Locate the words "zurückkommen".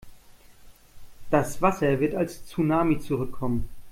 2.99-3.69